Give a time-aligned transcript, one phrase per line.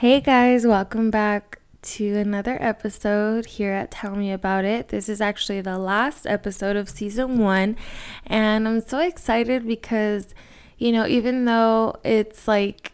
[0.00, 4.88] Hey guys, welcome back to another episode here at Tell Me About It.
[4.88, 7.76] This is actually the last episode of season one,
[8.26, 10.34] and I'm so excited because,
[10.78, 12.92] you know, even though it's like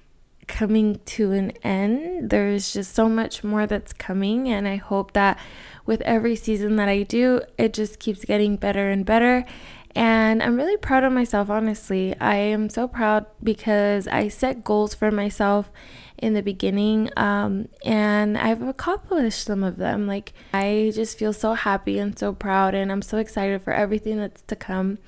[0.49, 5.39] coming to an end, there's just so much more that's coming, and I hope that
[5.85, 9.45] with every season that I do, it just keeps getting better and better.
[9.95, 12.15] And I'm really proud of myself, honestly.
[12.21, 15.71] I am so proud because I set goals for myself
[16.19, 20.07] in the beginning um, and I've accomplished some of them.
[20.07, 24.19] Like, I just feel so happy and so proud, and I'm so excited for everything
[24.19, 24.99] that's to come.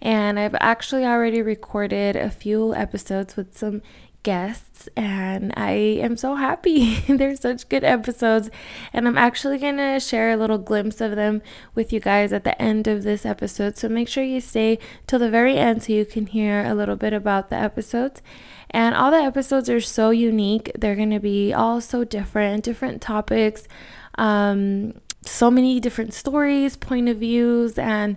[0.00, 3.82] And I've actually already recorded a few episodes with some
[4.22, 6.96] guests and I am so happy.
[7.08, 8.50] They're such good episodes
[8.92, 11.42] and I'm actually going to share a little glimpse of them
[11.74, 13.76] with you guys at the end of this episode.
[13.76, 16.96] So make sure you stay till the very end so you can hear a little
[16.96, 18.22] bit about the episodes.
[18.72, 20.72] And all the episodes are so unique.
[20.78, 23.68] They're going to be all so different, different topics,
[24.16, 28.16] um, so many different stories, point of views, and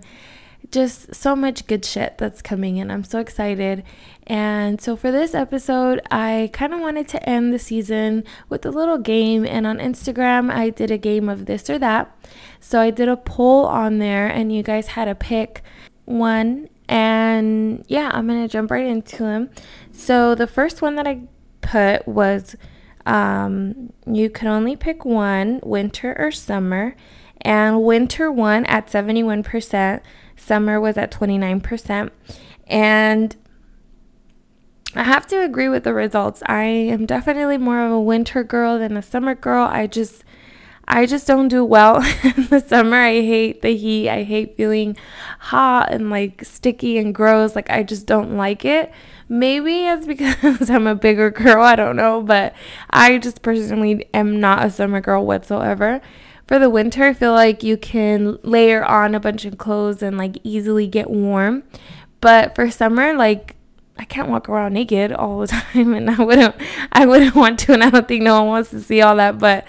[0.72, 2.90] just so much good shit that's coming in.
[2.90, 3.84] I'm so excited.
[4.26, 8.70] And so for this episode, I kind of wanted to end the season with a
[8.70, 9.44] little game.
[9.46, 12.16] And on Instagram, I did a game of this or that.
[12.60, 15.62] So I did a poll on there, and you guys had to pick
[16.04, 19.50] one and yeah, I'm going to jump right into them.
[19.92, 21.22] So the first one that I
[21.60, 22.56] put was
[23.06, 26.96] um, you can only pick one winter or summer.
[27.42, 30.00] And winter won at 71%,
[30.34, 32.10] summer was at 29%.
[32.66, 33.36] And
[34.96, 36.42] I have to agree with the results.
[36.46, 39.68] I am definitely more of a winter girl than a summer girl.
[39.70, 40.24] I just
[40.88, 42.96] I just don't do well in the summer.
[42.96, 44.08] I hate the heat.
[44.08, 44.96] I hate feeling
[45.40, 47.56] hot and like sticky and gross.
[47.56, 48.92] Like I just don't like it.
[49.28, 51.62] Maybe it's because I'm a bigger girl.
[51.64, 52.54] I don't know, but
[52.90, 56.00] I just personally am not a summer girl whatsoever.
[56.46, 60.16] For the winter, I feel like you can layer on a bunch of clothes and
[60.16, 61.64] like easily get warm.
[62.20, 63.56] But for summer, like
[63.98, 66.54] I can't walk around naked all the time and I wouldn't
[66.92, 69.38] I wouldn't want to and I don't think no one wants to see all that,
[69.38, 69.66] but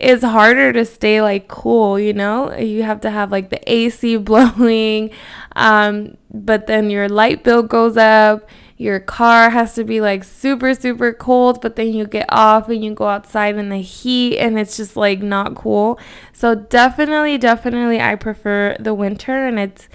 [0.00, 2.56] it's harder to stay like cool, you know?
[2.56, 5.10] You have to have like the AC blowing,
[5.56, 8.48] um, but then your light bill goes up.
[8.76, 12.84] Your car has to be like super, super cold, but then you get off and
[12.84, 15.98] you go outside in the heat and it's just like not cool.
[16.32, 19.88] So, definitely, definitely, I prefer the winter and it's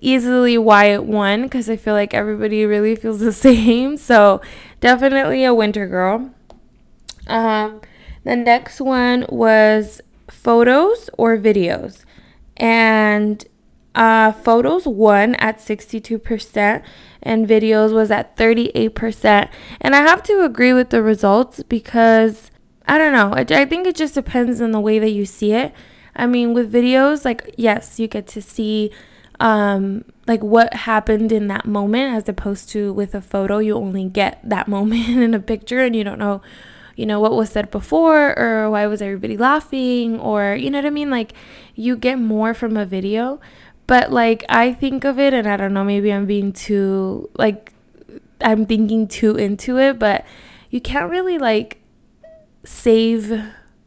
[0.00, 3.96] easily why it won because I feel like everybody really feels the same.
[3.96, 4.40] So,
[4.80, 6.30] definitely a winter girl.
[7.26, 7.80] Um,
[8.24, 12.04] the next one was photos or videos.
[12.56, 13.44] And
[13.94, 16.82] uh, photos won at 62%
[17.22, 19.50] and videos was at 38%.
[19.80, 22.50] And I have to agree with the results because
[22.86, 23.32] I don't know.
[23.34, 25.72] I, I think it just depends on the way that you see it.
[26.16, 28.90] I mean, with videos, like, yes, you get to see
[29.40, 34.04] um, like what happened in that moment as opposed to with a photo, you only
[34.04, 36.40] get that moment in a picture and you don't know
[36.98, 40.86] you know, what was said before or why was everybody laughing or, you know what
[40.86, 41.10] I mean?
[41.10, 41.32] Like,
[41.76, 43.40] you get more from a video.
[43.86, 47.72] But, like, I think of it, and I don't know, maybe I'm being too, like,
[48.40, 50.26] I'm thinking too into it, but
[50.70, 51.80] you can't really, like,
[52.64, 53.44] save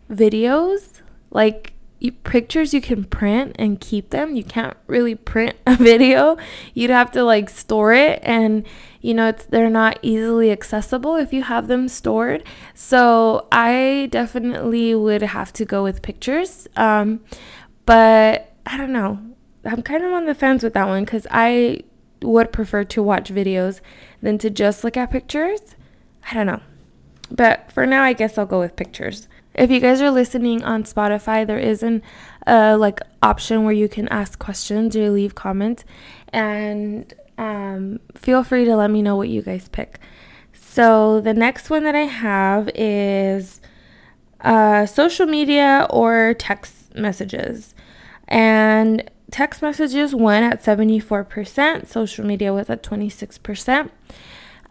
[0.10, 1.02] videos.
[1.32, 1.71] Like,
[2.02, 4.36] you, pictures you can print and keep them.
[4.36, 6.36] You can't really print a video.
[6.74, 8.66] You'd have to like store it and
[9.02, 12.44] you know it's they're not easily accessible if you have them stored.
[12.74, 16.68] So I definitely would have to go with pictures.
[16.76, 17.22] Um,
[17.86, 19.20] but I don't know.
[19.64, 21.84] I'm kind of on the fence with that one cuz I
[22.24, 23.80] would prefer to watch videos
[24.24, 25.76] than to just look at pictures.
[26.30, 26.62] I don't know.
[27.30, 29.28] But for now I guess I'll go with pictures.
[29.54, 32.02] If you guys are listening on Spotify, there is an
[32.48, 35.84] uh, like option where you can ask questions or leave comments,
[36.30, 40.00] and um, feel free to let me know what you guys pick.
[40.54, 43.60] So the next one that I have is
[44.42, 47.76] uh, social media or text messages,
[48.28, 51.88] and text messages won at 74%.
[51.88, 53.90] Social media was at 26%.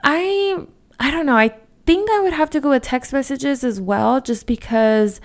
[0.04, 0.66] I
[0.98, 1.36] I don't know.
[1.36, 1.54] I
[1.90, 5.20] think I would have to go with text messages as well, just because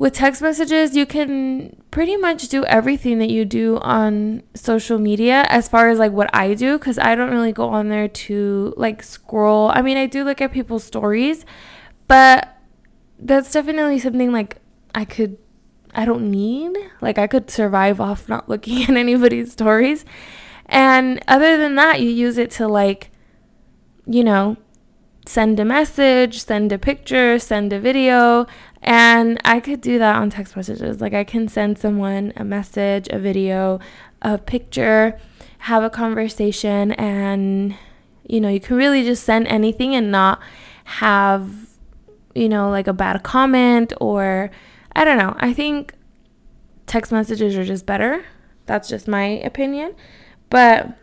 [0.00, 5.46] with text messages, you can pretty much do everything that you do on social media
[5.48, 8.74] as far as like what I do, because I don't really go on there to
[8.76, 9.70] like scroll.
[9.72, 11.46] I mean, I do look at people's stories,
[12.08, 12.56] but
[13.20, 14.56] that's definitely something like
[14.92, 15.38] I could,
[15.94, 16.76] I don't need.
[17.00, 20.04] Like, I could survive off not looking at anybody's stories.
[20.66, 23.12] And other than that, you use it to like,
[24.04, 24.56] you know,
[25.26, 28.46] send a message, send a picture, send a video,
[28.82, 31.00] and I could do that on text messages.
[31.00, 33.80] Like I can send someone a message, a video,
[34.22, 35.18] a picture,
[35.58, 37.74] have a conversation, and
[38.28, 40.40] you know, you can really just send anything and not
[40.84, 41.50] have,
[42.34, 44.50] you know, like a bad comment or
[44.92, 45.34] I don't know.
[45.38, 45.92] I think
[46.86, 48.24] text messages are just better.
[48.66, 49.94] That's just my opinion.
[50.50, 50.96] But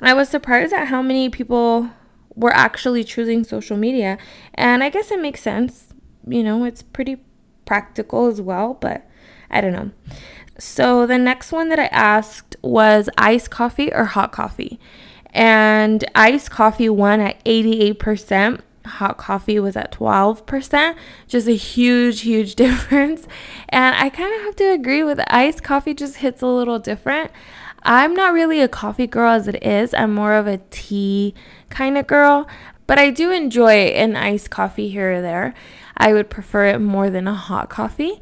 [0.00, 1.90] I was surprised at how many people
[2.38, 4.16] were actually choosing social media.
[4.54, 5.88] And I guess it makes sense.
[6.26, 7.18] You know, it's pretty
[7.64, 9.06] practical as well, but
[9.50, 9.90] I don't know.
[10.58, 14.78] So the next one that I asked was iced coffee or hot coffee.
[15.32, 18.60] And iced coffee won at 88%.
[18.86, 20.96] Hot coffee was at 12%.
[21.26, 23.26] Just a huge, huge difference.
[23.68, 27.30] And I kind of have to agree with iced coffee, just hits a little different.
[27.82, 29.94] I'm not really a coffee girl as it is.
[29.94, 31.34] I'm more of a tea
[31.70, 32.48] kind of girl,
[32.86, 35.54] but I do enjoy an iced coffee here or there.
[35.96, 38.20] I would prefer it more than a hot coffee.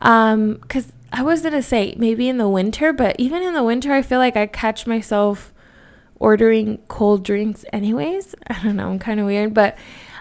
[0.00, 3.62] Um, cuz I was going to say maybe in the winter, but even in the
[3.62, 5.52] winter I feel like I catch myself
[6.18, 8.34] ordering cold drinks anyways.
[8.46, 9.76] I don't know, I'm kind of weird, but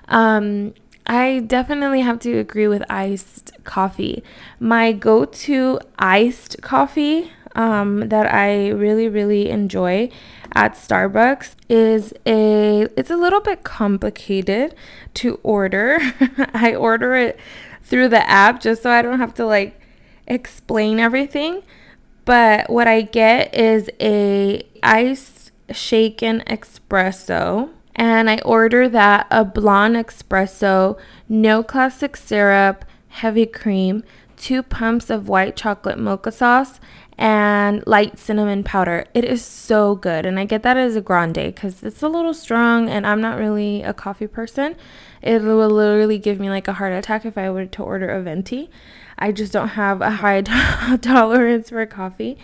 [0.07, 0.73] um
[1.05, 4.23] I definitely have to agree with iced coffee.
[4.59, 10.09] My go to iced coffee um, that I really, really enjoy
[10.53, 14.75] at Starbucks is a it's a little bit complicated
[15.15, 15.99] to order.
[16.53, 17.39] I order it
[17.83, 19.79] through the app just so I don't have to like
[20.27, 21.63] explain everything.
[22.25, 29.95] But what I get is a iced shaken espresso and I order that a blonde
[29.95, 34.03] espresso, no classic syrup, heavy cream,
[34.37, 36.79] two pumps of white chocolate mocha sauce,
[37.21, 39.05] and light cinnamon powder.
[39.13, 40.25] It is so good.
[40.25, 43.37] And I get that as a grande because it's a little strong and I'm not
[43.37, 44.75] really a coffee person.
[45.21, 48.23] It will literally give me like a heart attack if I were to order a
[48.23, 48.71] venti.
[49.19, 50.41] I just don't have a high
[51.01, 52.39] tolerance for coffee.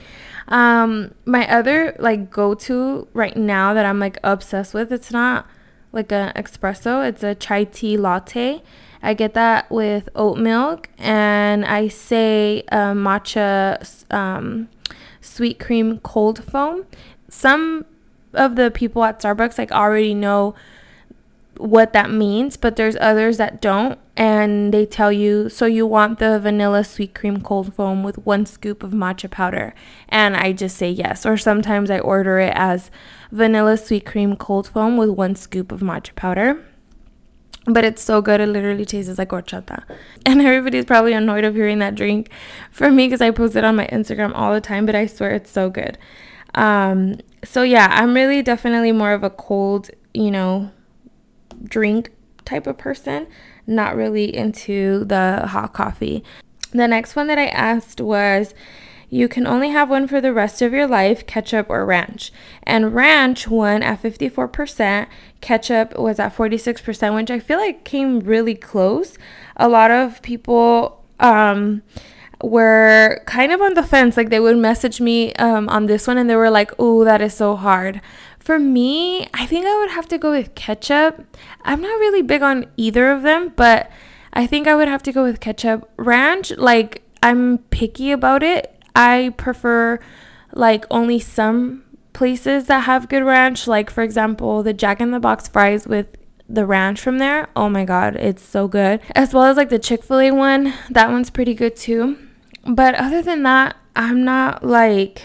[0.47, 5.47] Um, my other like go to right now that I'm like obsessed with, it's not
[5.91, 8.61] like an espresso, it's a chai tea latte
[9.01, 14.69] I get that with oat milk, and I say a matcha um,
[15.21, 16.85] sweet cream cold foam.
[17.29, 17.85] Some
[18.33, 20.55] of the people at Starbucks like already know
[21.59, 26.19] what that means, but there's others that don't, and they tell you so you want
[26.19, 29.73] the vanilla sweet cream cold foam with one scoop of matcha powder,
[30.09, 31.25] and I just say yes.
[31.25, 32.91] Or sometimes I order it as
[33.31, 36.63] vanilla sweet cream cold foam with one scoop of matcha powder
[37.67, 38.39] but it's so good.
[38.39, 39.83] It literally tastes like horchata.
[40.25, 42.29] And everybody's probably annoyed of hearing that drink
[42.71, 45.31] for me because I post it on my Instagram all the time, but I swear
[45.31, 45.97] it's so good.
[46.55, 50.71] Um, so yeah, I'm really definitely more of a cold, you know,
[51.63, 52.11] drink
[52.45, 53.27] type of person,
[53.65, 56.23] not really into the hot coffee.
[56.71, 58.53] The next one that I asked was
[59.09, 62.31] you can only have one for the rest of your life ketchup or ranch.
[62.63, 65.07] And ranch won at 54%,
[65.39, 69.17] ketchup was at 46%, which I feel like came really close.
[69.55, 71.83] A lot of people um,
[72.41, 74.17] were kind of on the fence.
[74.17, 77.21] Like they would message me um, on this one and they were like, oh, that
[77.21, 78.01] is so hard.
[78.39, 81.25] For me, I think I would have to go with ketchup.
[81.63, 83.91] I'm not really big on either of them, but
[84.33, 85.89] I think I would have to go with ketchup.
[85.97, 88.73] Ranch, like, I'm picky about it.
[88.95, 89.99] I prefer
[90.53, 91.83] like only some
[92.13, 96.07] places that have good ranch, like for example, the Jack in the Box fries with
[96.49, 97.49] the ranch from there.
[97.55, 99.01] Oh my god, it's so good.
[99.13, 102.17] As well as like the Chick-fil-A one, that one's pretty good too.
[102.67, 105.23] But other than that, I'm not like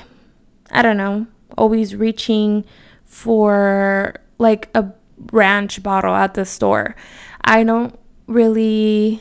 [0.72, 1.26] I don't know,
[1.58, 2.64] always reaching
[3.04, 4.92] for like a
[5.30, 6.96] ranch bottle at the store.
[7.44, 9.20] I don't really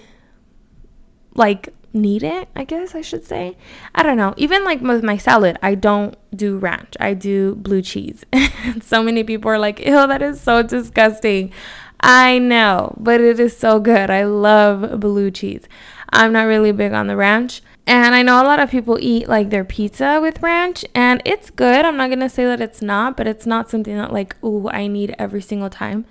[1.35, 3.57] like need it, I guess I should say.
[3.93, 4.33] I don't know.
[4.37, 6.95] Even like with my salad, I don't do ranch.
[7.01, 8.23] I do blue cheese.
[8.81, 11.51] so many people are like, ew, that is so disgusting.
[11.99, 14.09] I know, but it is so good.
[14.09, 15.63] I love blue cheese.
[16.11, 17.61] I'm not really big on the ranch.
[17.87, 21.49] And I know a lot of people eat like their pizza with ranch, and it's
[21.49, 21.83] good.
[21.85, 24.87] I'm not gonna say that it's not, but it's not something that like, ooh, I
[24.87, 26.05] need every single time.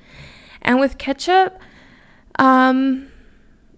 [0.62, 1.58] And with ketchup,
[2.38, 3.06] um,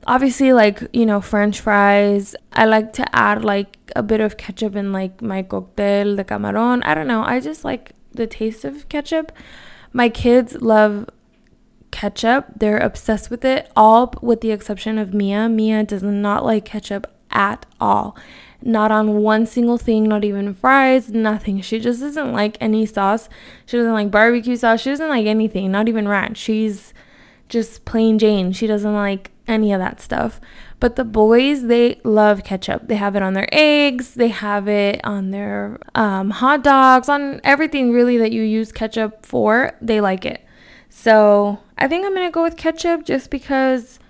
[0.06, 4.76] obviously like you know french fries i like to add like a bit of ketchup
[4.76, 6.82] in like my cocktail de camarón.
[6.84, 7.22] I don't know.
[7.22, 9.32] I just like the taste of ketchup.
[9.92, 11.08] My kids love
[11.90, 12.46] ketchup.
[12.56, 15.48] They're obsessed with it all with the exception of mia.
[15.48, 18.16] Mia does not like ketchup at all
[18.64, 23.28] not on one single thing not even fries nothing she just doesn't like any sauce
[23.66, 26.94] she doesn't like barbecue sauce she doesn't like anything not even ranch she's
[27.52, 28.52] just plain Jane.
[28.52, 30.40] She doesn't like any of that stuff.
[30.80, 32.88] But the boys, they love ketchup.
[32.88, 37.40] They have it on their eggs, they have it on their um, hot dogs, on
[37.44, 39.76] everything really that you use ketchup for.
[39.82, 40.44] They like it.
[40.88, 44.00] So I think I'm gonna go with ketchup just because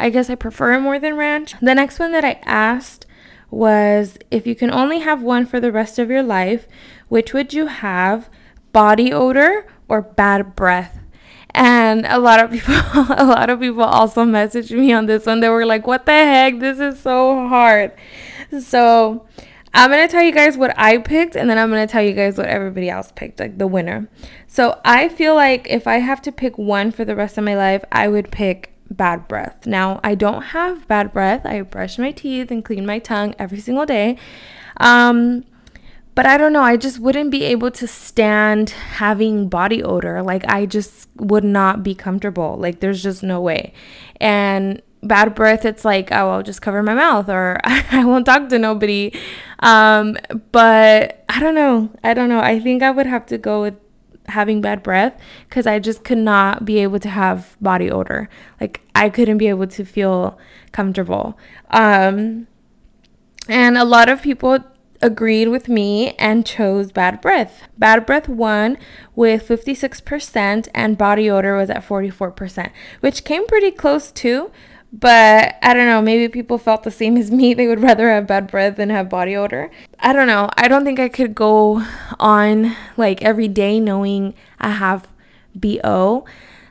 [0.00, 1.54] I guess I prefer it more than ranch.
[1.60, 3.04] The next one that I asked
[3.50, 6.66] was if you can only have one for the rest of your life,
[7.08, 8.30] which would you have?
[8.72, 10.98] Body odor or bad breath?
[11.50, 15.40] And a lot of people, a lot of people also messaged me on this one.
[15.40, 16.60] They were like, "What the heck?
[16.60, 17.92] This is so hard."
[18.60, 19.26] So,
[19.74, 22.38] I'm gonna tell you guys what I picked, and then I'm gonna tell you guys
[22.38, 24.08] what everybody else picked, like the winner.
[24.46, 27.56] So, I feel like if I have to pick one for the rest of my
[27.56, 29.66] life, I would pick bad breath.
[29.66, 31.46] Now, I don't have bad breath.
[31.46, 34.16] I brush my teeth and clean my tongue every single day.
[34.78, 35.44] Um,
[36.14, 40.22] but I don't know, I just wouldn't be able to stand having body odor.
[40.22, 42.56] Like I just would not be comfortable.
[42.58, 43.72] Like there's just no way.
[44.20, 48.48] And bad breath, it's like, oh, I'll just cover my mouth or I won't talk
[48.48, 49.18] to nobody.
[49.60, 50.16] Um,
[50.52, 51.90] but I don't know.
[52.02, 52.40] I don't know.
[52.40, 53.76] I think I would have to go with
[54.30, 58.28] having bad breath because I just could not be able to have body odor.
[58.60, 60.38] Like I couldn't be able to feel
[60.72, 61.38] comfortable.
[61.70, 62.46] Um,
[63.48, 64.58] and a lot of people
[65.02, 67.68] agreed with me and chose Bad Breath.
[67.78, 68.76] Bad Breath won
[69.14, 72.70] with 56% and body odor was at 44%,
[73.00, 74.50] which came pretty close too.
[74.92, 77.54] But I don't know, maybe people felt the same as me.
[77.54, 79.70] They would rather have bad breath than have body odor.
[80.00, 80.50] I don't know.
[80.56, 81.84] I don't think I could go
[82.18, 85.06] on like every day knowing I have
[85.54, 86.24] BO.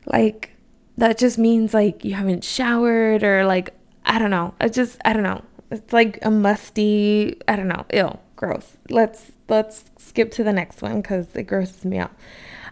[0.05, 0.51] Like,
[0.97, 3.73] that just means like you haven't showered or like,
[4.05, 4.53] I don't know.
[4.59, 5.43] It just, I don't know.
[5.71, 8.77] It's like a musty, I don't know, ill, gross.
[8.89, 12.11] Let's let's skip to the next one because it grosses me out.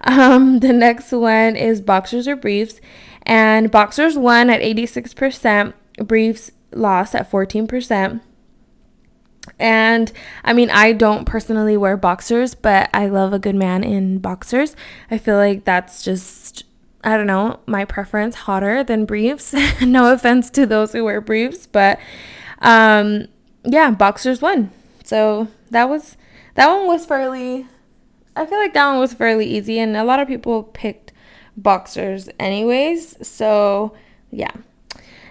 [0.01, 2.80] Um, the next one is boxers or briefs,
[3.27, 8.22] and boxers won at 86%, briefs lost at 14%.
[9.60, 10.12] And
[10.46, 14.77] I mean, I don't personally wear boxers, but I love a good man in boxers.
[15.12, 16.63] I feel like that's just,
[17.03, 19.53] I don't know, my preference hotter than briefs.
[19.81, 22.00] no offense to those who wear briefs, but
[22.60, 23.27] um,
[23.65, 24.72] yeah, boxers won.
[25.03, 26.15] So that was
[26.55, 27.67] that one was fairly.
[28.38, 31.06] I feel like that one was fairly easy, and a lot of people picked
[31.57, 33.27] boxers anyways.
[33.27, 33.93] So
[34.31, 34.51] yeah.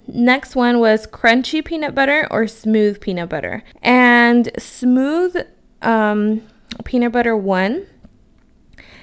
[0.09, 3.64] Next one was crunchy peanut butter or smooth peanut butter.
[3.83, 5.37] And smooth
[5.83, 6.42] um,
[6.85, 7.87] peanut butter won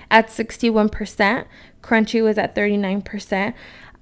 [0.10, 1.46] at 61%.
[1.82, 3.54] Crunchy was at 39%.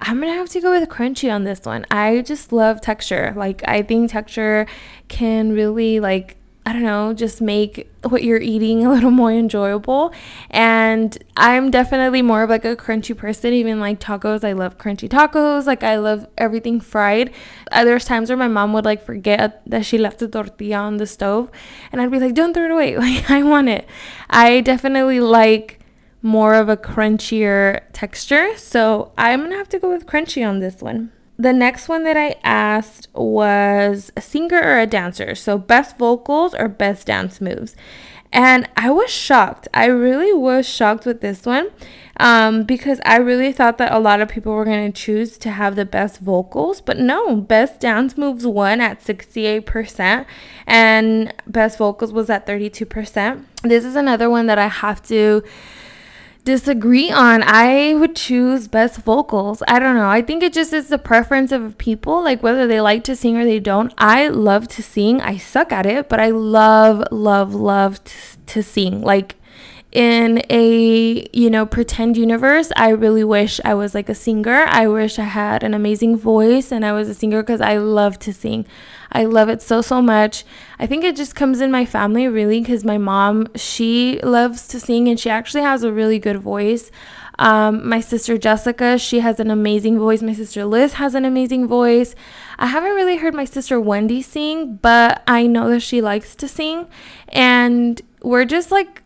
[0.03, 1.85] I'm gonna have to go with crunchy on this one.
[1.91, 3.33] I just love texture.
[3.35, 4.65] Like I think texture
[5.07, 10.13] can really like I don't know, just make what you're eating a little more enjoyable.
[10.51, 14.44] And I'm definitely more of like a crunchy person, even like tacos.
[14.44, 15.65] I love crunchy tacos.
[15.65, 17.34] Like I love everything fried.
[17.72, 20.98] Uh, there's times where my mom would like forget that she left the tortilla on
[20.98, 21.50] the stove
[21.91, 22.98] and I'd be like, don't throw it away.
[23.01, 23.88] Like I want it.
[24.30, 25.80] I definitely like
[26.22, 28.56] more of a crunchier texture.
[28.58, 31.12] So I'm gonna have to go with crunchy on this one.
[31.41, 35.33] The next one that I asked was a singer or a dancer.
[35.33, 37.75] So best vocals or best dance moves.
[38.31, 39.67] And I was shocked.
[39.74, 41.71] I really was shocked with this one
[42.17, 45.50] um, because I really thought that a lot of people were going to choose to
[45.50, 46.79] have the best vocals.
[46.79, 50.27] But no, best dance moves won at 68%,
[50.67, 53.45] and best vocals was at 32%.
[53.63, 55.43] This is another one that I have to
[56.43, 57.43] disagree on.
[57.43, 59.62] I would choose best vocals.
[59.67, 60.10] I don't know.
[60.10, 63.38] I think it just is the preference of people, like whether they like to sing
[63.38, 63.93] or they don't.
[63.98, 65.21] I love to sing.
[65.21, 68.13] I suck at it, but I love, love, love to,
[68.48, 69.01] to sing.
[69.01, 69.36] Like
[69.91, 74.65] in a you know pretend universe i really wish i was like a singer.
[74.69, 78.17] I wish i had an amazing voice and i was a singer because i love
[78.19, 78.65] to sing.
[79.12, 80.45] I love it so so much.
[80.79, 84.79] I think it just comes in my family really because my mom she loves to
[84.79, 86.89] sing and she actually has a really good voice.
[87.38, 90.21] Um, my sister jessica she has an amazing voice.
[90.21, 92.15] My sister liz has an amazing voice.
[92.57, 96.48] I haven't really heard my sister wendy sing but i know that she likes to
[96.48, 96.88] sing.
[97.27, 99.03] And we're just like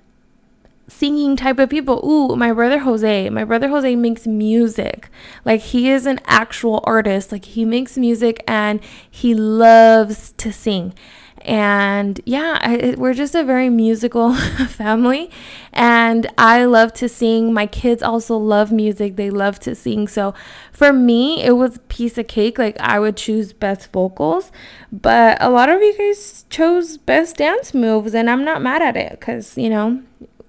[0.88, 2.01] singing type of people.
[2.06, 3.30] Ooh, my brother Jose.
[3.30, 5.10] My brother Jose makes music.
[5.44, 7.32] Like he is an actual artist.
[7.32, 10.94] Like he makes music and he loves to sing.
[11.42, 14.34] And yeah, I, we're just a very musical
[14.68, 15.30] family.
[15.74, 17.54] And I love to sing.
[17.54, 19.15] My kids also love music.
[19.15, 20.08] They love to sing.
[20.08, 20.34] So
[20.72, 22.58] for me, it was piece of cake.
[22.58, 24.51] Like I would choose best vocals.
[24.92, 28.15] But a lot of you guys chose best dance moves.
[28.15, 30.01] And I'm not mad at it because, you know,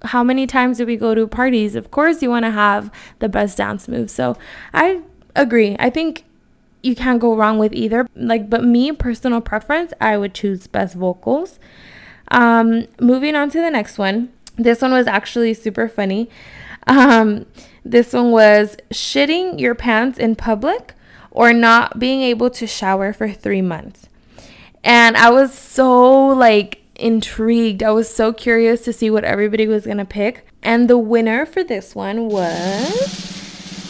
[0.03, 1.75] how many times do we go to parties?
[1.75, 4.13] Of course, you want to have the best dance moves.
[4.13, 4.37] So
[4.73, 5.03] I
[5.35, 5.77] agree.
[5.79, 6.25] I think
[6.83, 8.07] you can't go wrong with either.
[8.15, 11.59] Like, but me, personal preference, I would choose best vocals.
[12.31, 14.33] Um, moving on to the next one.
[14.57, 16.31] This one was actually super funny.
[16.87, 17.47] Um,
[17.85, 20.95] this one was shitting your pants in public
[21.31, 24.09] or not being able to shower for three months.
[24.83, 27.83] And I was so like intrigued.
[27.83, 30.47] I was so curious to see what everybody was going to pick.
[30.63, 33.37] And the winner for this one was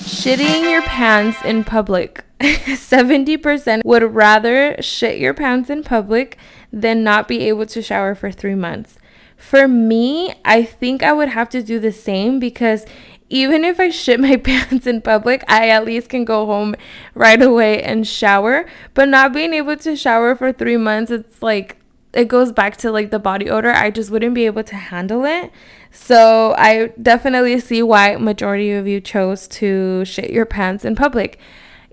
[0.07, 2.25] shitting your pants in public.
[2.41, 6.37] 70% would rather shit your pants in public
[6.73, 8.99] than not be able to shower for three months.
[9.37, 12.85] For me, I think I would have to do the same because
[13.29, 16.75] even if I shit my pants in public, I at least can go home
[17.15, 18.67] right away and shower.
[18.95, 21.77] But not being able to shower for three months, it's like
[22.17, 23.71] it goes back to like the body odor.
[23.71, 25.53] I just wouldn't be able to handle it.
[25.91, 31.39] So I definitely see why majority of you chose to shit your pants in public.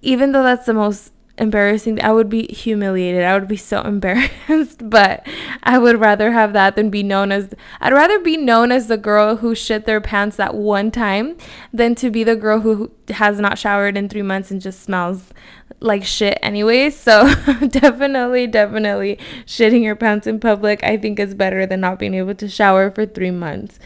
[0.01, 2.01] Even though that's the most embarrassing.
[2.01, 3.23] I would be humiliated.
[3.23, 5.25] I would be so embarrassed, but
[5.63, 8.97] I would rather have that than be known as I'd rather be known as the
[8.97, 11.37] girl who shit their pants that one time
[11.71, 15.33] than to be the girl who has not showered in 3 months and just smells
[15.83, 16.89] like shit anyway.
[16.89, 17.33] So,
[17.67, 22.35] definitely definitely shitting your pants in public I think is better than not being able
[22.35, 23.79] to shower for 3 months.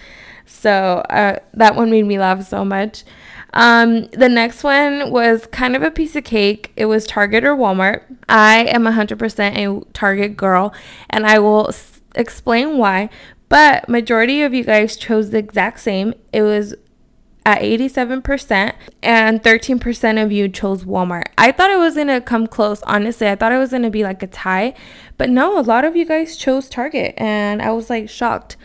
[0.45, 3.03] So, uh, that one made me laugh so much.
[3.53, 6.71] Um, the next one was kind of a piece of cake.
[6.75, 8.03] It was Target or Walmart.
[8.29, 10.73] I am 100% a Target girl,
[11.09, 13.09] and I will s- explain why.
[13.49, 16.13] But majority of you guys chose the exact same.
[16.33, 16.75] It was
[17.47, 21.27] at 87% and 13% of you chose Walmart.
[21.37, 23.29] I thought it was to come close, honestly.
[23.29, 24.73] I thought it was to be like a tie,
[25.17, 28.57] but no, a lot of you guys chose Target and I was like shocked.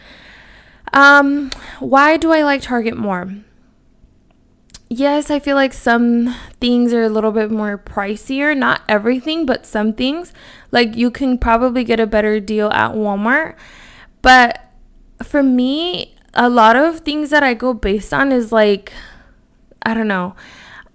[0.92, 3.32] Um, why do I like Target more?
[4.88, 8.54] yes, I feel like some things are a little bit more pricier.
[8.54, 10.34] Not everything, but some things.
[10.70, 13.54] Like you can probably get a better deal at Walmart.
[14.20, 14.60] But
[15.22, 18.92] for me, a lot of things that I go based on is like,
[19.82, 20.34] I don't know.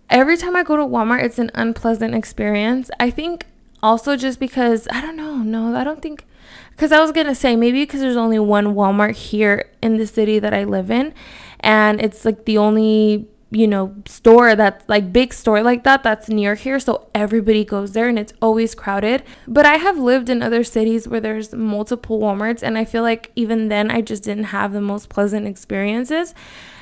[0.09, 2.89] Every time I go to Walmart, it's an unpleasant experience.
[2.99, 3.45] I think
[3.83, 6.25] also just because, I don't know, no, I don't think.
[6.71, 10.07] Because I was going to say, maybe because there's only one Walmart here in the
[10.07, 11.13] city that I live in.
[11.59, 16.27] And it's like the only you know, store that's like big store like that that's
[16.27, 16.79] near here.
[16.79, 19.23] So everybody goes there and it's always crowded.
[19.47, 23.31] But I have lived in other cities where there's multiple Walmarts and I feel like
[23.35, 26.35] even then I just didn't have the most pleasant experiences.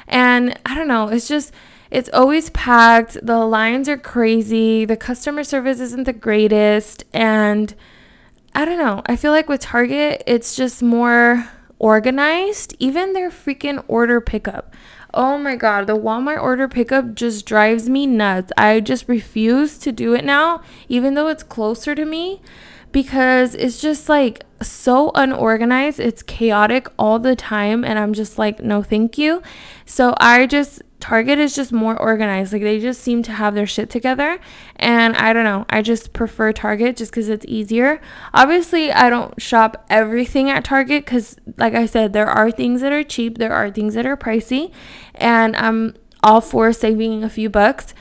[0.08, 1.54] And I don't know, it's just
[1.92, 3.18] it's always packed.
[3.22, 4.86] The lines are crazy.
[4.86, 7.76] The customer service isn't the greatest and
[8.56, 9.04] I don't know.
[9.06, 11.48] I feel like with Target, it's just more
[11.78, 12.74] organized.
[12.80, 14.74] Even their freaking order pickup.
[15.18, 18.52] Oh my god, the Walmart order pickup just drives me nuts.
[18.58, 22.42] I just refuse to do it now, even though it's closer to me,
[22.92, 26.02] because it's just like so unorganized.
[26.02, 29.42] It's chaotic all the time, and I'm just like, no, thank you.
[29.86, 32.54] So I just Target is just more organized.
[32.54, 34.40] Like they just seem to have their shit together.
[34.78, 35.66] And I don't know.
[35.70, 38.02] I just prefer Target just because it's easier.
[38.34, 42.92] Obviously, I don't shop everything at Target because, like I said, there are things that
[42.92, 44.72] are cheap, there are things that are pricey.
[45.14, 47.94] And I'm all for saving a few bucks.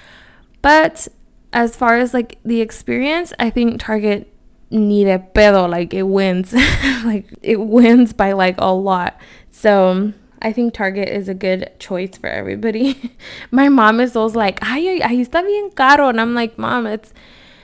[0.63, 1.09] But
[1.53, 4.33] as far as like the experience, I think Target
[4.71, 5.69] need a pedo.
[5.69, 6.53] Like it wins.
[7.05, 9.21] like it wins by like a lot.
[9.51, 10.13] So
[10.45, 13.17] I think Target is a good choice for everybody.
[13.51, 16.11] My mom is always like, ay, ay, está bien caro.
[16.11, 17.15] And I'm like, mom, it's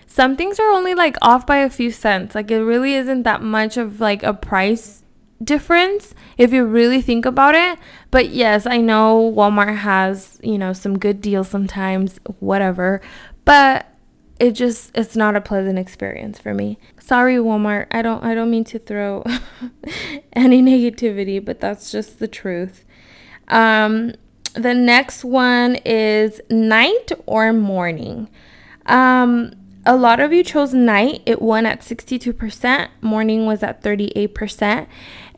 [0.06, 2.34] some things are only like off by a few cents.
[2.34, 5.04] Like it really isn't that much of like a price
[5.44, 7.78] difference if you really think about it.
[8.10, 13.02] But yes, I know Walmart has, you know, some good deals sometimes, whatever.
[13.44, 13.86] But
[14.40, 16.78] it just it's not a pleasant experience for me.
[16.98, 17.86] Sorry Walmart.
[17.90, 19.22] I don't I don't mean to throw
[20.32, 22.84] any negativity, but that's just the truth.
[23.48, 24.14] Um
[24.54, 28.28] the next one is night or morning.
[28.86, 29.52] Um
[29.86, 31.22] a lot of you chose night.
[31.26, 32.88] It won at 62%.
[33.00, 34.86] Morning was at 38%.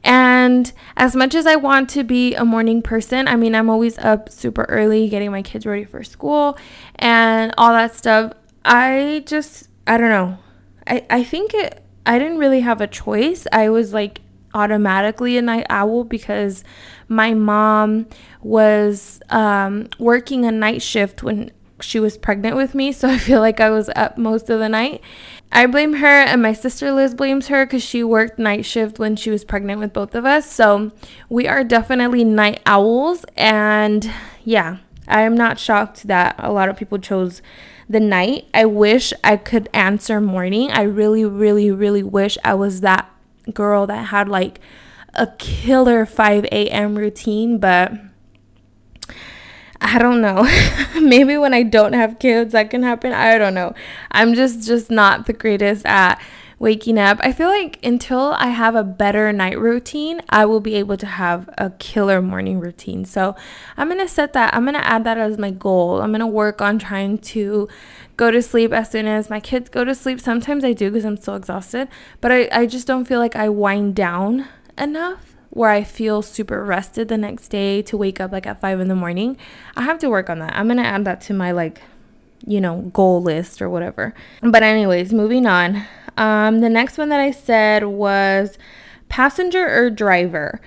[0.05, 3.99] And as much as I want to be a morning person, I mean, I'm always
[3.99, 6.59] up super early getting my kids ready for school
[6.97, 8.33] and all that stuff.
[8.65, 10.39] I just I don't know.
[10.87, 13.47] I I think it I didn't really have a choice.
[13.53, 14.21] I was like
[14.55, 16.65] automatically a night owl because
[17.09, 18.07] my mom
[18.43, 23.41] was um, working a night shift when she was pregnant with me, so I feel
[23.41, 25.01] like I was up most of the night.
[25.51, 29.17] I blame her, and my sister Liz blames her because she worked night shift when
[29.17, 30.51] she was pregnant with both of us.
[30.51, 30.93] So
[31.29, 34.11] we are definitely night owls, and
[34.45, 37.43] yeah, I am not shocked that a lot of people chose
[37.93, 38.47] the night.
[38.53, 40.71] I wish I could answer morning.
[40.71, 43.09] I really, really, really wish I was that
[43.53, 44.61] girl that had like
[45.15, 46.97] a killer 5 a.m.
[46.97, 47.93] routine, but
[49.81, 50.49] I don't know.
[51.01, 53.13] Maybe when I don't have kids that can happen.
[53.13, 53.75] I don't know.
[54.11, 56.21] I'm just just not the greatest at
[56.63, 57.19] waking up.
[57.23, 61.07] I feel like until I have a better night routine, I will be able to
[61.07, 63.05] have a killer morning routine.
[63.05, 63.35] So,
[63.77, 64.55] I'm going to set that.
[64.55, 66.01] I'm going to add that as my goal.
[66.01, 67.69] I'm going to work on trying to
[68.17, 70.21] go to sleep as soon as my kids go to sleep.
[70.21, 71.89] Sometimes I do because I'm so exhausted,
[72.21, 74.47] but I, I just don't feel like I wind down
[74.79, 78.79] enough where I feel super rested the next day to wake up like at five
[78.79, 79.37] in the morning.
[79.77, 80.55] I have to work on that.
[80.55, 81.83] I'm gonna add that to my like,
[82.47, 84.15] you know, goal list or whatever.
[84.41, 85.85] But anyways, moving on.
[86.17, 88.59] Um, the next one that I said was
[89.09, 90.61] passenger or driver.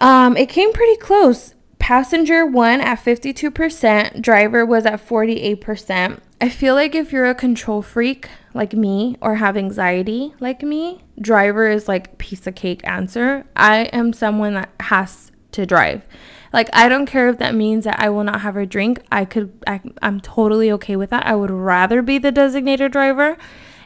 [0.00, 1.54] Um, it came pretty close.
[1.78, 6.20] Passenger one at 52%, driver was at 48%.
[6.40, 11.04] I feel like if you're a control freak like me or have anxiety like me,
[11.20, 13.46] driver is like piece of cake answer.
[13.56, 16.06] I am someone that has to drive.
[16.52, 19.00] Like I don't care if that means that I will not have a drink.
[19.10, 21.26] I could I, I'm totally okay with that.
[21.26, 23.36] I would rather be the designated driver.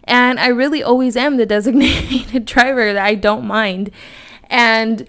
[0.05, 3.91] And I really always am the designated driver that I don't mind.
[4.49, 5.07] And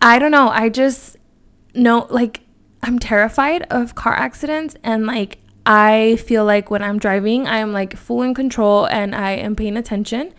[0.00, 1.16] I don't know, I just
[1.74, 2.40] know like
[2.82, 7.72] I'm terrified of car accidents and like I feel like when I'm driving, I am
[7.72, 10.34] like full in control and I am paying attention.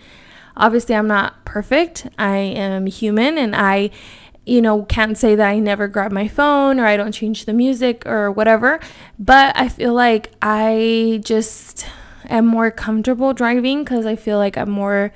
[0.58, 2.08] Obviously, I'm not perfect.
[2.20, 3.90] I am human and I,
[4.46, 7.54] you know, can't say that I never grab my phone or I don't change the
[7.54, 8.80] music or whatever.
[9.18, 11.88] But I feel like I just
[12.30, 15.14] am more comfortable driving because I feel like I'm more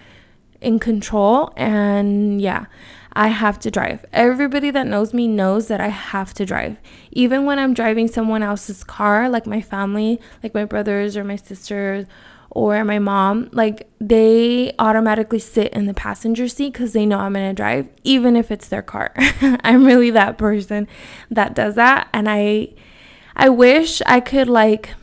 [0.61, 1.53] in control.
[1.55, 2.65] And yeah,
[3.13, 4.05] I have to drive.
[4.13, 6.77] Everybody that knows me knows that I have to drive.
[7.11, 11.35] Even when I'm driving someone else's car, like my family, like my brothers or my
[11.35, 12.05] sisters
[12.51, 17.33] or my mom, like they automatically sit in the passenger seat because they know I'm
[17.33, 19.13] gonna drive, even if it's their car.
[19.41, 20.87] I'm really that person
[21.31, 22.09] that does that.
[22.13, 22.73] And I
[23.35, 24.93] I wish I could like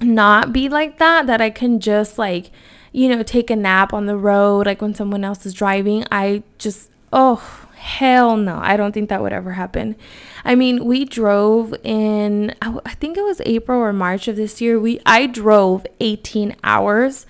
[0.00, 2.50] not be like that, that I can just like
[2.92, 6.04] you know, take a nap on the road, like when someone else is driving.
[6.10, 8.58] I just, oh, hell no.
[8.60, 9.96] I don't think that would ever happen.
[10.44, 14.60] I mean, we drove in, oh, I think it was April or March of this
[14.60, 14.80] year.
[14.80, 17.26] We, I drove 18 hours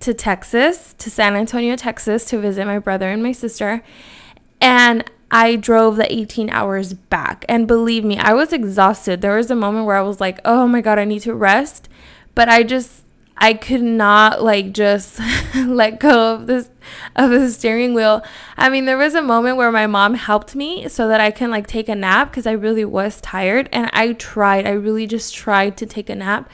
[0.00, 3.82] to Texas, to San Antonio, Texas, to visit my brother and my sister.
[4.60, 7.44] And I drove the 18 hours back.
[7.48, 9.20] And believe me, I was exhausted.
[9.20, 11.89] There was a moment where I was like, oh my God, I need to rest.
[12.34, 13.04] But I just,
[13.36, 15.20] I could not like just
[15.54, 16.68] let go of this
[17.16, 18.22] of the steering wheel.
[18.56, 21.50] I mean, there was a moment where my mom helped me so that I can
[21.50, 24.66] like take a nap because I really was tired and I tried.
[24.66, 26.50] I really just tried to take a nap.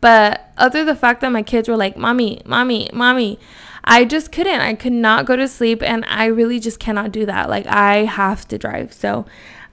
[0.00, 3.38] But other the fact that my kids were like, "Mommy, mommy, mommy,"
[3.84, 4.60] I just couldn't.
[4.60, 7.48] I could not go to sleep and I really just cannot do that.
[7.48, 8.92] Like I have to drive.
[8.92, 9.26] So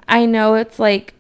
[0.07, 1.13] I know it's like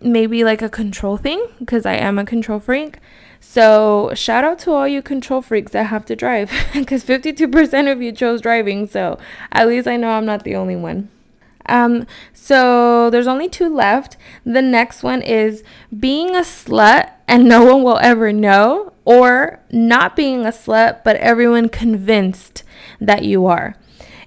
[0.00, 2.98] maybe like a control thing because I am a control freak
[3.44, 8.00] so, shout out to all you control freaks that have to drive because 52% of
[8.00, 8.86] you chose driving.
[8.86, 9.18] So,
[9.50, 11.10] at least I know I'm not the only one.
[11.66, 14.16] Um, so there's only two left.
[14.44, 15.64] The next one is
[15.98, 21.16] being a slut and no one will ever know, or not being a slut but
[21.16, 22.62] everyone convinced
[23.00, 23.76] that you are.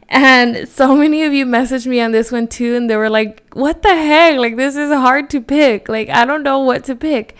[0.09, 3.43] And so many of you messaged me on this one too, and they were like,
[3.53, 4.37] What the heck?
[4.37, 5.87] Like, this is hard to pick.
[5.89, 7.35] Like, I don't know what to pick.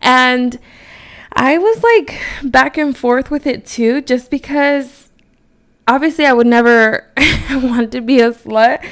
[0.00, 0.58] And
[1.34, 5.10] I was like back and forth with it too, just because
[5.86, 7.10] obviously I would never
[7.50, 8.84] want to be a slut,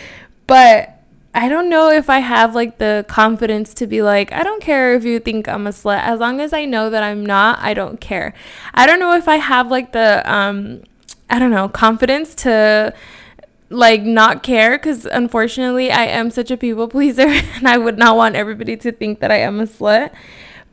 [0.47, 0.93] but
[1.35, 4.95] I don't know if I have like the confidence to be like, I don't care
[4.95, 6.01] if you think I'm a slut.
[6.01, 8.35] As long as I know that I'm not, I don't care.
[8.75, 10.83] I don't know if I have like the, um,
[11.31, 12.93] I don't know, confidence to
[13.71, 18.17] like not care because unfortunately I am such a people pleaser and I would not
[18.17, 20.13] want everybody to think that I am a slut.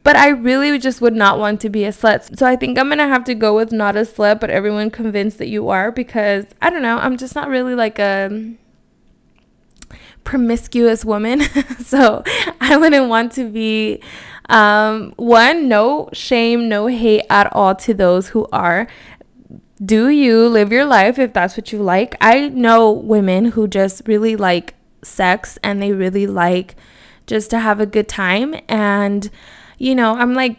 [0.10, 2.36] But I really just would not want to be a slut.
[2.36, 5.38] So I think I'm to have to go with not a slut, but everyone convinced
[5.38, 6.98] that you are because I don't know.
[6.98, 8.56] I'm just not really like a
[10.24, 11.42] promiscuous woman.
[11.86, 12.24] so
[12.60, 14.02] I wouldn't want to be
[14.50, 18.88] um, one, no shame, no hate at all to those who are.
[19.86, 22.16] Do you live your life if that's what you like?
[22.20, 26.78] I know women who just really like sex and they really like
[27.28, 29.30] just to have a good time and
[29.80, 30.58] you know, I'm like,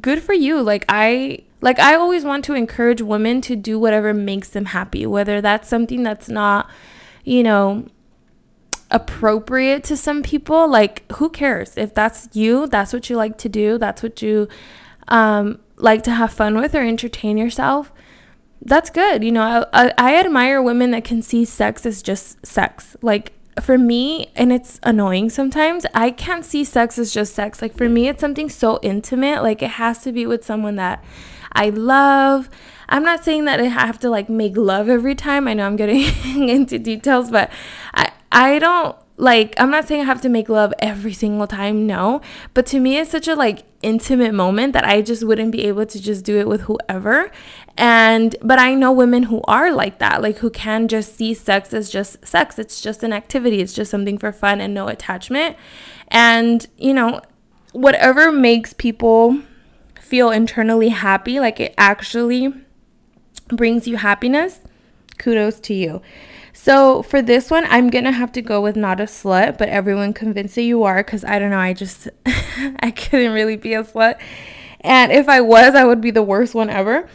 [0.00, 0.62] good for you.
[0.62, 1.44] Like, I.
[1.60, 5.66] Like I always want to encourage women to do whatever makes them happy, whether that's
[5.66, 6.68] something that's not,
[7.24, 7.86] you know,
[8.90, 13.48] appropriate to some people like who cares if that's you that's what you like to
[13.48, 14.46] do that's what you
[15.08, 17.92] um, like to have fun with or entertain yourself,
[18.62, 19.22] that's good.
[19.22, 22.96] You know, I, I, I admire women that can see sex as just sex.
[23.02, 27.62] Like for me, and it's annoying sometimes, I can't see sex as just sex.
[27.62, 29.42] Like for me, it's something so intimate.
[29.42, 31.04] Like it has to be with someone that
[31.52, 32.50] I love.
[32.88, 35.48] I'm not saying that I have to like make love every time.
[35.48, 37.50] I know I'm getting into details, but
[37.94, 41.86] I I don't like I'm not saying I have to make love every single time,
[41.86, 42.20] no.
[42.52, 45.86] But to me it's such a like intimate moment that I just wouldn't be able
[45.86, 47.30] to just do it with whoever.
[47.76, 51.72] And but I know women who are like that, like who can just see sex
[51.72, 52.58] as just sex.
[52.58, 53.60] It's just an activity.
[53.60, 55.56] It's just something for fun and no attachment.
[56.08, 57.20] And, you know,
[57.72, 59.40] whatever makes people
[60.00, 62.52] feel internally happy, like it actually
[63.48, 64.60] brings you happiness,
[65.18, 66.02] kudos to you.
[66.54, 70.14] So for this one, I'm gonna have to go with not a slut, but everyone
[70.14, 73.82] convinced that you are because I don't know, I just I couldn't really be a
[73.82, 74.18] slut.
[74.80, 77.08] And if I was, I would be the worst one ever.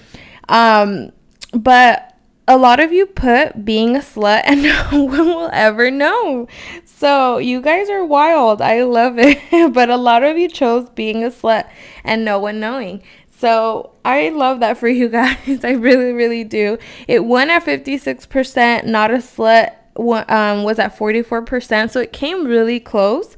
[0.50, 1.14] Um,
[1.54, 2.18] but
[2.50, 6.48] a lot of you put being a slut and no one will ever know.
[6.84, 8.62] So you guys are wild.
[8.62, 9.40] I love it.
[9.74, 11.70] but a lot of you chose being a slut
[12.04, 13.04] and no one knowing.
[13.40, 15.64] So I love that for you guys.
[15.64, 16.78] I really, really do.
[17.08, 18.86] It won at 56%.
[18.86, 21.90] Not a slut um, was at 44%.
[21.90, 23.38] So it came really close.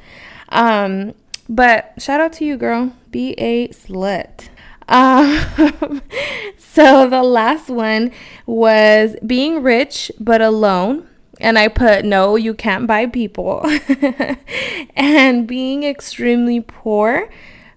[0.50, 1.14] Um,
[1.48, 2.94] but shout out to you, girl.
[3.12, 4.50] Be a slut.
[4.88, 6.02] Um,
[6.58, 8.12] so the last one
[8.48, 11.08] was being rich but alone.
[11.40, 13.66] And I put, no, you can't buy people.
[14.96, 17.30] and being extremely poor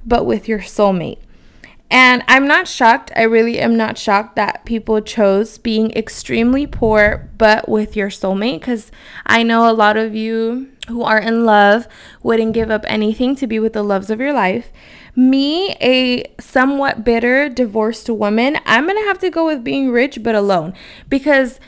[0.07, 1.24] but with your soulmate.
[1.91, 3.13] And I'm not shocked.
[3.15, 8.61] I really am not shocked that people chose being extremely poor but with your soulmate
[8.61, 8.91] because
[9.27, 11.87] I know a lot of you who are in love
[12.23, 14.73] wouldn't give up anything to be with the loves of your life.
[15.17, 20.23] Me, a somewhat bitter divorced woman, I'm going to have to go with being rich
[20.23, 20.75] but alone
[21.09, 21.61] because.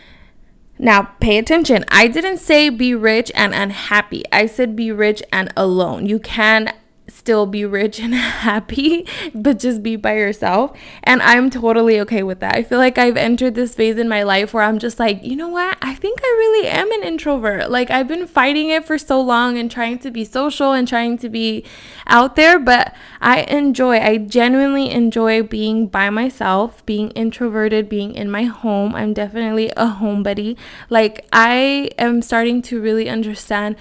[0.79, 1.87] Now, pay attention.
[1.89, 4.25] I didn't say be rich and unhappy.
[4.31, 6.05] I said be rich and alone.
[6.05, 6.71] You can
[7.09, 8.15] still be rich and
[8.47, 10.77] happy, but just be by yourself.
[11.03, 12.57] And I'm totally okay with that.
[12.57, 15.37] I feel like I've entered this phase in my life where I'm just like, you
[15.37, 15.79] know what?
[15.83, 17.71] I think I really am an introvert.
[17.71, 21.19] Like, I've been fighting it for so long and trying to be social and trying
[21.19, 21.65] to be
[22.07, 28.31] out there, but I enjoy, I genuinely enjoy being by myself, being introverted, being in
[28.31, 28.95] my home.
[28.95, 30.57] I'm definitely a homebody.
[30.91, 33.77] Like, I am starting to really understand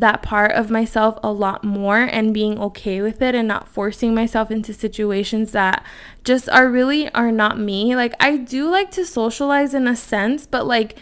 [0.00, 4.14] that part of myself a lot more and being okay with it and not forcing
[4.14, 5.84] myself into situations that
[6.24, 7.94] just are really are not me.
[7.96, 10.98] Like I do like to socialize in a sense, but like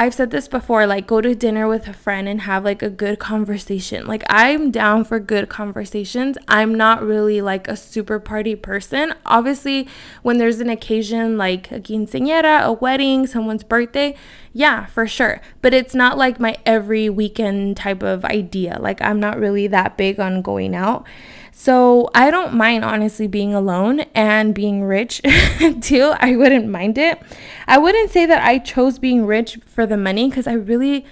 [0.00, 2.88] I've said this before like go to dinner with a friend and have like a
[2.88, 4.06] good conversation.
[4.06, 6.38] Like I'm down for good conversations.
[6.46, 9.12] I'm not really like a super party person.
[9.26, 9.88] Obviously,
[10.22, 14.14] when there's an occasion like a quinceañera, a wedding, someone's birthday,
[14.52, 15.40] yeah, for sure.
[15.62, 18.78] But it's not like my every weekend type of idea.
[18.80, 21.08] Like I'm not really that big on going out.
[21.52, 25.20] So I don't mind honestly being alone and being rich
[25.80, 26.14] too.
[26.18, 27.20] I wouldn't mind it.
[27.66, 31.04] I wouldn't say that I chose being rich for the money because I really,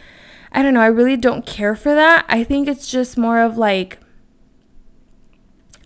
[0.52, 2.24] I don't know, I really don't care for that.
[2.28, 3.98] I think it's just more of like,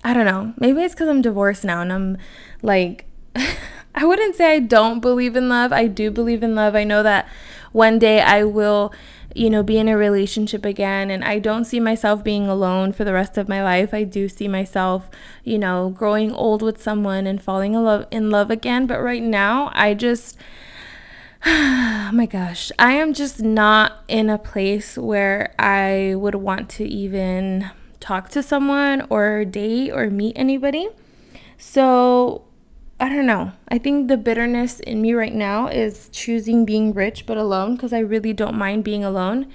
[0.04, 2.18] I don't know, maybe it's because I'm divorced now and I'm
[2.62, 3.06] like,
[3.94, 5.72] I wouldn't say I don't believe in love.
[5.72, 6.74] I do believe in love.
[6.74, 7.28] I know that
[7.72, 8.92] one day I will
[9.34, 11.10] you know, be in a relationship again.
[11.10, 13.94] And I don't see myself being alone for the rest of my life.
[13.94, 15.08] I do see myself,
[15.44, 18.86] you know, growing old with someone and falling in love in love again.
[18.86, 20.36] But right now, I just
[21.46, 26.84] oh my gosh, I am just not in a place where I would want to
[26.84, 30.88] even talk to someone or date or meet anybody.
[31.56, 32.44] So
[33.00, 33.52] I don't know.
[33.66, 37.94] I think the bitterness in me right now is choosing being rich but alone because
[37.94, 39.50] I really don't mind being alone.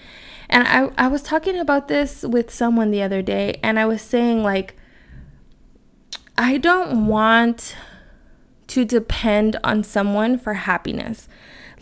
[0.50, 4.02] And I, I was talking about this with someone the other day, and I was
[4.02, 4.76] saying, like,
[6.38, 7.76] I don't want
[8.68, 11.28] to depend on someone for happiness.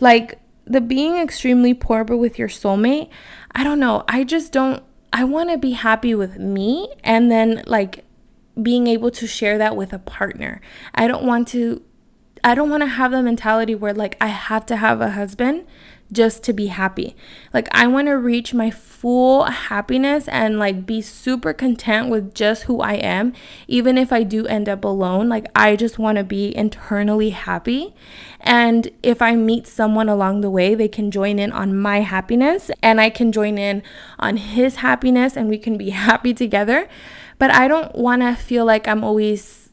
[0.00, 3.08] Like, the being extremely poor but with your soulmate,
[3.52, 4.04] I don't know.
[4.06, 8.03] I just don't, I want to be happy with me and then, like,
[8.60, 10.60] being able to share that with a partner.
[10.94, 11.82] I don't want to
[12.42, 15.66] I don't want to have the mentality where like I have to have a husband
[16.12, 17.16] just to be happy.
[17.54, 22.64] Like I want to reach my full happiness and like be super content with just
[22.64, 23.32] who I am
[23.66, 25.30] even if I do end up alone.
[25.30, 27.94] Like I just want to be internally happy.
[28.40, 32.70] And if I meet someone along the way, they can join in on my happiness
[32.82, 33.82] and I can join in
[34.18, 36.88] on his happiness and we can be happy together.
[37.38, 39.70] But I don't want to feel like I'm always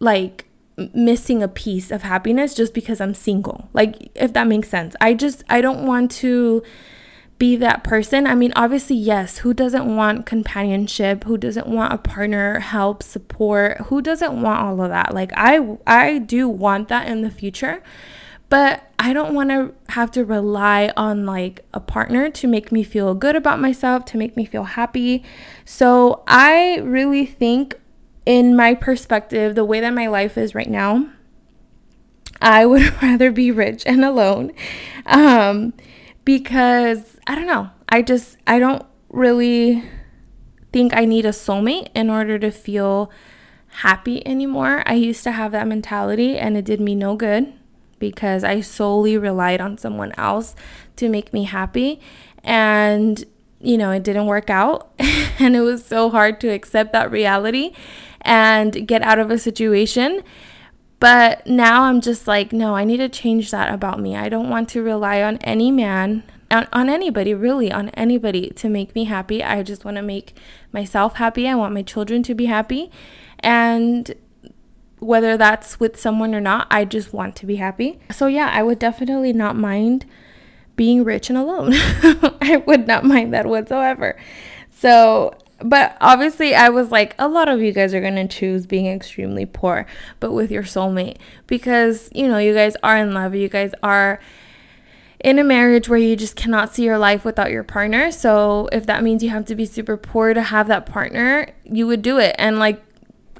[0.00, 0.46] like
[0.92, 3.68] missing a piece of happiness just because I'm single.
[3.72, 4.96] Like if that makes sense.
[5.00, 6.62] I just I don't want to
[7.38, 8.26] be that person.
[8.26, 11.24] I mean, obviously, yes, who doesn't want companionship?
[11.24, 13.78] Who doesn't want a partner, help, support?
[13.82, 15.14] Who doesn't want all of that?
[15.14, 17.82] Like I I do want that in the future.
[18.48, 22.82] But I don't want to have to rely on like a partner to make me
[22.82, 25.24] feel good about myself, to make me feel happy.
[25.64, 27.80] So, I really think
[28.26, 31.08] in my perspective, the way that my life is right now,
[32.40, 34.52] I would rather be rich and alone.
[35.06, 35.74] Um,
[36.24, 37.70] because I don't know.
[37.88, 39.84] I just, I don't really
[40.72, 43.10] think I need a soulmate in order to feel
[43.68, 44.82] happy anymore.
[44.86, 47.52] I used to have that mentality and it did me no good
[47.98, 50.54] because I solely relied on someone else
[50.96, 52.00] to make me happy.
[52.42, 53.24] And,
[53.60, 54.92] you know, it didn't work out.
[55.38, 57.72] and it was so hard to accept that reality
[58.20, 60.22] and get out of a situation.
[61.00, 64.16] But now I'm just like, no, I need to change that about me.
[64.16, 68.68] I don't want to rely on any man, on, on anybody, really, on anybody to
[68.68, 69.42] make me happy.
[69.42, 70.34] I just want to make
[70.72, 71.46] myself happy.
[71.46, 72.90] I want my children to be happy.
[73.40, 74.14] And
[75.04, 78.00] whether that's with someone or not, I just want to be happy.
[78.10, 80.06] So, yeah, I would definitely not mind
[80.76, 81.72] being rich and alone.
[81.74, 84.16] I would not mind that whatsoever.
[84.70, 88.66] So, but obviously i was like a lot of you guys are going to choose
[88.66, 89.86] being extremely poor
[90.20, 94.18] but with your soulmate because you know you guys are in love you guys are
[95.20, 98.84] in a marriage where you just cannot see your life without your partner so if
[98.84, 102.18] that means you have to be super poor to have that partner you would do
[102.18, 102.82] it and like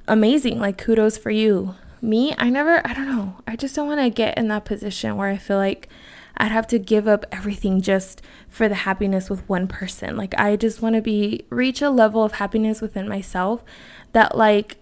[0.07, 4.01] amazing like kudos for you me i never i don't know i just don't want
[4.01, 5.89] to get in that position where i feel like
[6.37, 10.17] I'd have to give up everything just for the happiness with one person.
[10.17, 13.65] Like I just want to be reach a level of happiness within myself
[14.13, 14.79] that like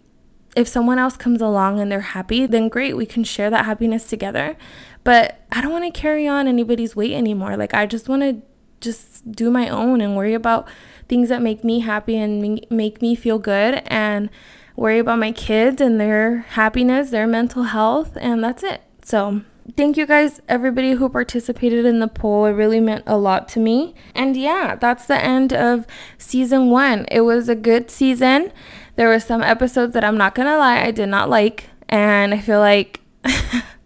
[0.54, 4.06] if someone else comes along and they're happy, then great, we can share that happiness
[4.06, 4.56] together.
[5.04, 7.56] But I don't want to carry on anybody's weight anymore.
[7.56, 8.42] Like I just want to
[8.80, 10.68] just do my own and worry about
[11.08, 14.28] things that make me happy and make me feel good and
[14.76, 18.82] worry about my kids and their happiness, their mental health, and that's it.
[19.04, 19.42] So,
[19.76, 22.46] thank you guys, everybody who participated in the poll.
[22.46, 23.94] It really meant a lot to me.
[24.14, 25.87] And yeah, that's the end of
[26.18, 27.06] season one.
[27.11, 28.52] It was a good season.
[28.96, 31.70] There were some episodes that I'm not gonna lie, I did not like.
[31.88, 33.00] And I feel like.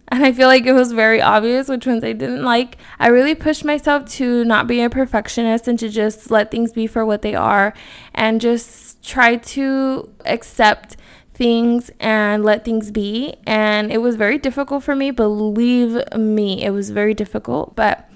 [0.08, 2.78] and I feel like it was very obvious which ones I didn't like.
[2.98, 6.86] I really pushed myself to not be a perfectionist and to just let things be
[6.86, 7.74] for what they are
[8.14, 10.96] and just try to accept
[11.32, 13.36] things and let things be.
[13.46, 15.10] And it was very difficult for me.
[15.10, 17.76] Believe me, it was very difficult.
[17.76, 18.08] But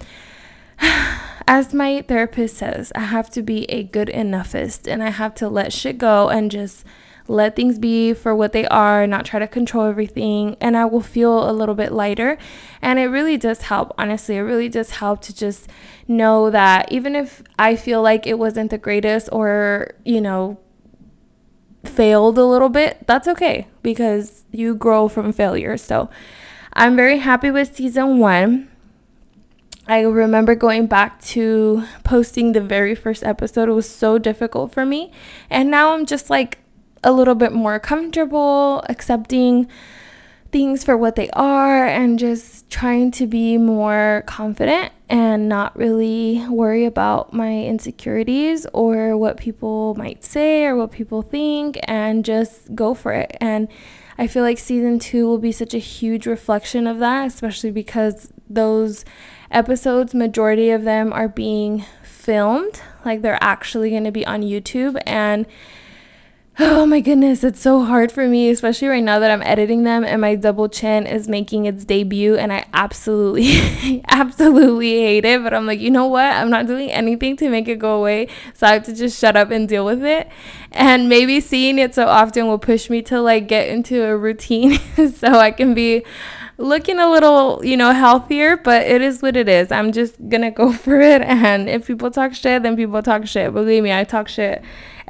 [1.47, 5.47] as my therapist says, I have to be a good enoughist and I have to
[5.47, 6.83] let shit go and just
[7.27, 11.01] let things be for what they are, not try to control everything, and I will
[11.01, 12.37] feel a little bit lighter.
[12.81, 14.35] And it really does help, honestly.
[14.35, 15.69] It really does help to just
[16.07, 20.59] know that even if I feel like it wasn't the greatest or, you know,
[21.83, 25.77] failed a little bit, that's okay because you grow from failure.
[25.77, 26.09] So
[26.73, 28.69] I'm very happy with season one.
[29.87, 33.67] I remember going back to posting the very first episode.
[33.67, 35.11] It was so difficult for me.
[35.49, 36.59] And now I'm just like
[37.03, 39.67] a little bit more comfortable accepting
[40.51, 46.41] things for what they are and just trying to be more confident and not really
[46.47, 52.73] worry about my insecurities or what people might say or what people think and just
[52.73, 53.35] go for it.
[53.41, 53.67] And
[54.17, 58.31] I feel like season two will be such a huge reflection of that, especially because
[58.49, 59.03] those
[59.51, 64.97] episodes, majority of them are being filmed, like they're actually going to be on YouTube.
[65.05, 65.45] And
[66.59, 70.03] Oh my goodness, it's so hard for me, especially right now that I'm editing them
[70.03, 75.53] and my double chin is making its debut and I absolutely absolutely hate it, but
[75.53, 76.25] I'm like, "You know what?
[76.25, 79.37] I'm not doing anything to make it go away, so I have to just shut
[79.37, 80.27] up and deal with it."
[80.73, 84.77] And maybe seeing it so often will push me to like get into a routine
[85.15, 86.03] so I can be
[86.57, 89.71] looking a little, you know, healthier, but it is what it is.
[89.71, 91.21] I'm just gonna go for it.
[91.21, 93.53] And if people talk shit, then people talk shit.
[93.53, 94.61] Believe me, I talk shit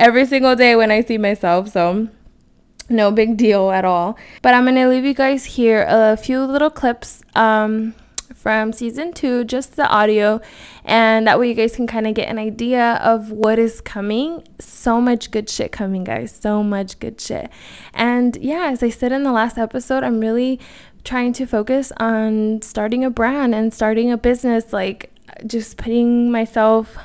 [0.02, 1.70] every single day when I see myself.
[1.70, 2.10] So
[2.90, 4.18] no big deal at all.
[4.42, 7.94] But I'm gonna leave you guys here a few little clips um,
[8.36, 10.42] from season two, just the audio,
[10.84, 14.44] and that way you guys can kind of get an idea of what is coming.
[14.60, 16.38] So much good shit coming, guys.
[16.42, 17.50] So much good shit.
[17.94, 20.60] And yeah, as I said in the last episode, I'm really
[21.04, 25.12] trying to focus on starting a brand and starting a business, like
[25.46, 26.98] just putting myself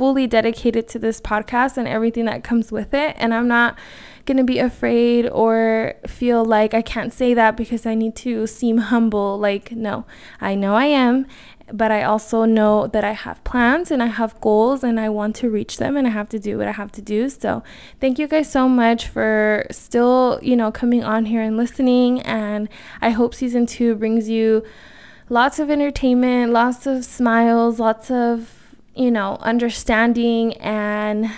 [0.00, 3.14] fully dedicated to this podcast and everything that comes with it.
[3.18, 3.78] And I'm not
[4.24, 8.46] going to be afraid or feel like I can't say that because I need to
[8.46, 9.38] seem humble.
[9.38, 10.06] Like, no,
[10.40, 11.26] I know I am
[11.72, 15.36] but I also know that I have plans and I have goals and I want
[15.36, 17.28] to reach them and I have to do what I have to do.
[17.28, 17.62] So,
[18.00, 22.22] thank you guys so much for still, you know, coming on here and listening.
[22.22, 22.68] And
[23.00, 24.64] I hope season two brings you
[25.28, 28.59] lots of entertainment, lots of smiles, lots of,
[28.94, 31.30] you know, understanding and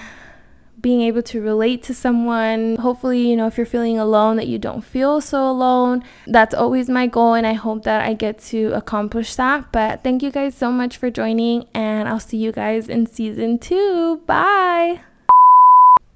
[0.80, 2.76] being able to relate to someone.
[2.76, 6.02] Hopefully, you know, if you're feeling alone, that you don't feel so alone.
[6.26, 9.70] That's always my goal, and I hope that I get to accomplish that.
[9.70, 13.58] But thank you guys so much for joining, and I'll see you guys in season
[13.58, 14.22] two.
[14.26, 15.00] Bye.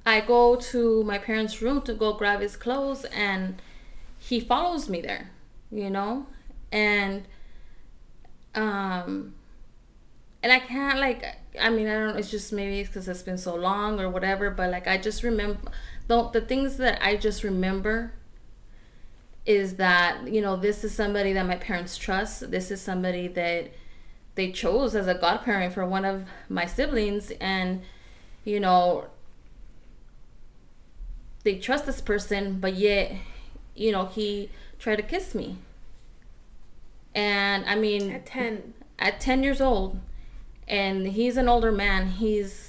[0.05, 3.63] I go to my parents' room to go grab his clothes, and
[4.19, 5.31] he follows me there,
[5.71, 6.27] you know,
[6.73, 7.27] and
[8.57, 9.35] um,
[10.47, 11.25] and I can't like
[11.61, 14.09] I mean, I don't know, it's just maybe it's because it's been so long or
[14.09, 15.59] whatever, but like I just remember
[16.07, 18.13] the, the things that I just remember
[19.45, 22.53] is that, you know, this is somebody that my parents trust.
[22.53, 23.73] This is somebody that
[24.37, 27.33] they chose as a godparent for one of my siblings.
[27.41, 27.83] And,
[28.45, 29.07] you know,
[31.43, 33.17] they trust this person, but yet,
[33.75, 35.57] you know, he tried to kiss me.
[37.17, 39.99] And I mean, at 10, at 10 years old
[40.69, 42.09] and he's an older man.
[42.09, 42.67] He's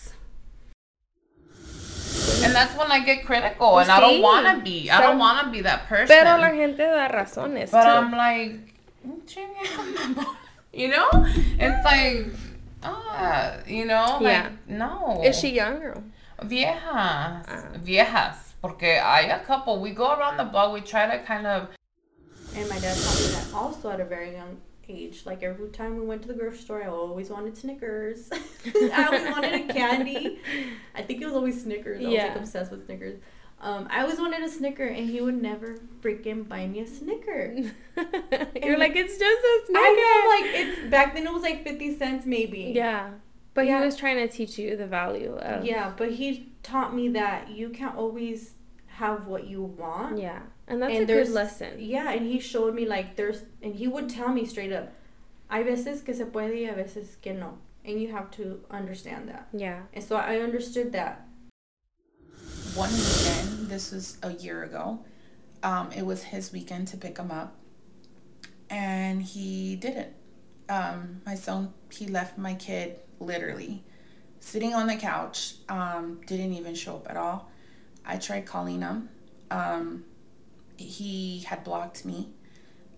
[2.43, 4.89] and that's when I get critical, well, and I don't want to be.
[4.89, 6.07] I don't want to be that person.
[6.07, 7.71] Pero la gente da razones.
[7.71, 7.89] But too.
[7.89, 8.59] I'm like,
[10.73, 12.27] you know, it's like,
[12.83, 14.49] ah, uh, you know, like yeah.
[14.67, 15.21] no.
[15.23, 16.01] Is she younger?
[16.41, 17.77] Viejas, uh.
[17.79, 18.35] viejas.
[18.61, 19.79] Porque hay a couple.
[19.79, 20.73] We go around the block.
[20.73, 21.69] We try to kind of.
[22.55, 24.57] And my dad taught me that also at a very young
[24.89, 25.25] age.
[25.25, 28.29] Like every time we went to the grocery store, I always wanted Snickers.
[28.93, 30.39] I always wanted a candy.
[30.95, 32.03] I think it was always Snickers.
[32.03, 33.19] I was like obsessed with Snickers.
[33.59, 37.55] Um, I always wanted a Snicker, and he would never freaking buy me a Snicker.
[38.61, 39.79] You're like, it's just a Snicker.
[39.79, 41.25] I know, like it's back then.
[41.25, 42.73] It was like fifty cents, maybe.
[42.75, 43.11] Yeah,
[43.55, 43.79] but yeah.
[43.79, 45.65] he was trying to teach you the value of.
[45.65, 48.53] Yeah, but he taught me that you can't always
[48.97, 50.17] have what you want.
[50.17, 50.41] Yeah.
[50.67, 51.73] And that's and a good lesson.
[51.77, 54.91] Yeah, and he showed me like there's and he would tell me straight up,
[55.51, 57.57] hay veces que se puede y a veces que no.
[57.85, 59.47] And you have to understand that.
[59.53, 59.83] Yeah.
[59.93, 61.25] And so I understood that.
[62.75, 64.99] One weekend, this was a year ago,
[65.63, 67.55] um, it was his weekend to pick him up.
[68.69, 70.13] And he didn't.
[70.67, 73.83] Um, my son, he left my kid literally
[74.39, 77.49] sitting on the couch, um, didn't even show up at all.
[78.07, 79.09] I tried calling him.
[79.51, 80.05] Um,
[80.77, 82.29] he had blocked me.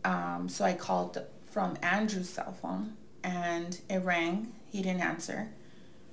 [0.06, 4.54] Um, so I called from Andrew's cell phone and it rang.
[4.68, 5.50] He didn't answer.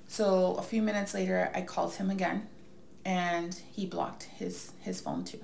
[0.07, 2.47] So a few minutes later, I called him again
[3.05, 5.43] and he blocked his, his phone too.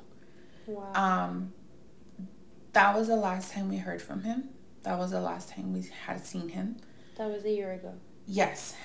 [0.66, 0.91] Wow.
[0.95, 1.54] Um,
[2.74, 4.49] that was the last time we heard from him.
[4.82, 6.78] That was the last time we had seen him.
[7.18, 7.93] That was a year ago.
[8.26, 8.76] Yes.